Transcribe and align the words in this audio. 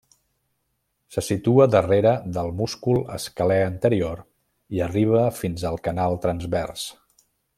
Se 1.15 1.21
situa 1.25 1.67
darrere 1.75 2.13
del 2.37 2.49
múscul 2.61 2.97
escalè 3.17 3.59
anterior 3.67 4.25
i 4.79 4.83
arriba 4.87 5.23
fins 5.43 5.69
al 5.73 5.79
canal 5.91 6.19
transvers. 6.27 6.89